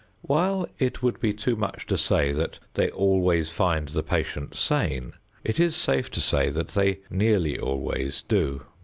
While 0.23 0.67
it 0.79 1.03
would 1.03 1.19
be 1.19 1.31
too 1.31 1.55
much 1.55 1.85
to 1.85 1.95
say 1.95 2.31
that 2.31 2.57
they 2.73 2.89
always 2.89 3.51
find 3.51 3.87
the 3.87 4.01
patient 4.01 4.55
sane, 4.55 5.13
it 5.43 5.59
is 5.59 5.75
safe 5.75 6.09
to 6.09 6.19
say 6.19 6.49
that 6.49 6.69
they 6.69 7.01
nearly 7.11 7.59
always 7.59 8.23
do. 8.23 8.63